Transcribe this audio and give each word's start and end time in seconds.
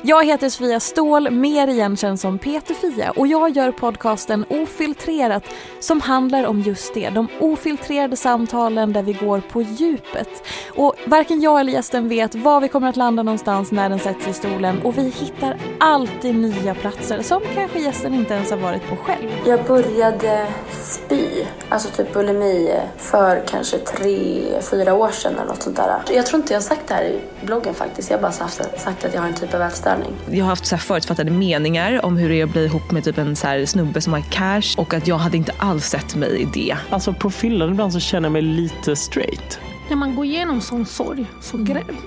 Jag 0.00 0.26
heter 0.26 0.48
Sofia 0.48 0.80
Ståhl, 0.80 1.30
mer 1.30 1.68
igenkänd 1.68 2.20
som 2.20 2.38
Peter 2.38 2.74
Fia 2.74 3.10
och 3.10 3.26
jag 3.26 3.50
gör 3.50 3.72
podcasten 3.72 4.44
Ofiltrerat 4.48 5.44
som 5.80 6.00
handlar 6.00 6.44
om 6.44 6.60
just 6.60 6.94
det. 6.94 7.10
De 7.10 7.28
ofiltrerade 7.40 8.16
samtalen 8.16 8.92
där 8.92 9.02
vi 9.02 9.12
går 9.12 9.40
på 9.40 9.62
djupet. 9.62 10.28
Och 10.76 10.94
varken 11.06 11.40
jag 11.40 11.60
eller 11.60 11.72
gästen 11.72 12.08
vet 12.08 12.34
var 12.34 12.60
vi 12.60 12.68
kommer 12.68 12.88
att 12.88 12.96
landa 12.96 13.22
någonstans 13.22 13.72
när 13.72 13.88
den 13.88 13.98
sätts 13.98 14.28
i 14.28 14.32
stolen 14.32 14.82
och 14.82 14.98
vi 14.98 15.08
hittar 15.08 15.56
alltid 15.80 16.34
nya 16.34 16.74
platser 16.74 17.22
som 17.22 17.42
kanske 17.54 17.78
gästen 17.78 18.14
inte 18.14 18.34
ens 18.34 18.50
har 18.50 18.58
varit 18.58 18.88
på 18.88 18.96
själv. 18.96 19.30
Jag 19.46 19.64
började 19.64 20.46
spy, 20.82 21.28
alltså 21.68 21.88
typ 21.88 22.12
bulimi, 22.12 22.74
för 22.96 23.42
kanske 23.46 23.78
tre, 23.78 24.42
fyra 24.70 24.94
år 24.94 25.10
sedan 25.10 25.34
eller 25.34 25.44
något 25.44 25.62
sånt 25.62 25.76
där. 25.76 26.02
Jag 26.12 26.26
tror 26.26 26.40
inte 26.40 26.52
jag 26.52 26.60
har 26.60 26.64
sagt 26.64 26.88
det 26.88 26.94
här 26.94 27.04
i 27.04 27.20
bloggen 27.46 27.74
faktiskt. 27.74 28.10
Jag 28.10 28.18
har 28.18 28.22
bara 28.22 28.32
sagt, 28.32 28.80
sagt 28.80 29.04
att 29.04 29.14
jag 29.14 29.20
har 29.20 29.28
en 29.28 29.34
typ 29.34 29.54
av 29.54 29.62
ätstörning. 29.62 29.81
Jag 30.30 30.44
har 30.44 30.48
haft 30.48 30.66
så 30.66 30.76
här 30.76 30.82
förutfattade 30.82 31.30
meningar 31.30 32.04
om 32.04 32.16
hur 32.16 32.28
det 32.28 32.40
är 32.40 32.44
att 32.44 32.52
bli 32.52 32.64
ihop 32.64 32.90
med 32.90 33.04
typ 33.04 33.18
en 33.18 33.36
så 33.36 33.46
här 33.46 33.66
snubbe 33.66 34.00
som 34.00 34.12
har 34.12 34.20
cash 34.20 34.80
och 34.80 34.94
att 34.94 35.06
jag 35.06 35.18
hade 35.18 35.36
inte 35.36 35.52
alls 35.58 35.84
sett 35.84 36.14
mig 36.14 36.42
i 36.42 36.48
det. 36.54 36.76
Alltså 36.90 37.12
på 37.12 37.30
fyllan 37.30 37.70
ibland 37.70 37.92
så 37.92 38.00
känner 38.00 38.26
jag 38.26 38.32
mig 38.32 38.42
lite 38.42 38.96
straight. 38.96 39.60
När 39.88 39.96
man 39.96 40.16
går 40.16 40.24
igenom 40.24 40.60
sån 40.60 40.86
sorg 40.86 41.26
så 41.40 41.56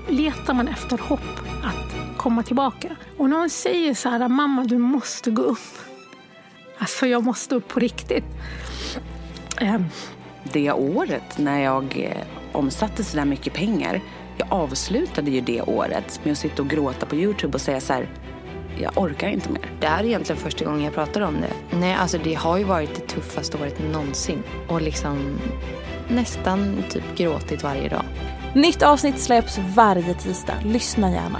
letar 0.09 0.53
man 0.53 0.67
efter 0.67 0.97
hopp 0.97 1.39
att 1.63 2.17
komma 2.17 2.43
tillbaka. 2.43 2.95
Och 3.17 3.29
någon 3.29 3.49
säger 3.49 3.93
så 3.93 4.09
här, 4.09 4.27
mamma 4.27 4.63
du 4.63 4.77
måste 4.77 5.31
gå 5.31 5.41
upp. 5.41 5.77
Alltså 6.77 7.07
jag 7.07 7.23
måste 7.23 7.55
upp 7.55 7.67
på 7.67 7.79
riktigt. 7.79 8.25
Det 10.53 10.71
året 10.71 11.37
när 11.37 11.59
jag 11.59 11.83
eh, 11.97 12.57
omsatte 12.57 13.03
så 13.03 13.17
där 13.17 13.25
mycket 13.25 13.53
pengar 13.53 14.01
jag 14.37 14.47
avslutade 14.51 15.31
ju 15.31 15.41
det 15.41 15.61
året 15.61 16.19
med 16.23 16.31
att 16.31 16.37
sitta 16.37 16.61
och 16.61 16.69
gråta 16.69 17.05
på 17.05 17.15
Youtube 17.15 17.53
och 17.53 17.61
säga 17.61 17.81
så 17.81 17.93
här, 17.93 18.09
jag 18.79 18.97
orkar 18.97 19.29
inte 19.29 19.49
mer. 19.49 19.71
Det 19.79 19.87
är 19.87 20.03
egentligen 20.03 20.41
första 20.41 20.65
gången 20.65 20.83
jag 20.83 20.93
pratar 20.93 21.21
om 21.21 21.33
det. 21.41 21.77
Nej, 21.77 21.93
alltså 21.93 22.17
det 22.23 22.33
har 22.33 22.57
ju 22.57 22.63
varit 22.63 22.95
det 22.95 23.07
tuffaste 23.07 23.57
året 23.57 23.79
någonsin. 23.91 24.43
Och 24.67 24.81
liksom 24.81 25.39
nästan 26.07 26.83
typ 26.89 27.15
gråtit 27.15 27.63
varje 27.63 27.89
dag. 27.89 28.03
Nytt 28.53 28.83
avsnitt 28.83 29.19
släpps 29.19 29.57
varje 29.75 30.13
tisdag. 30.13 30.55
Lyssna 30.63 31.11
gärna. 31.11 31.39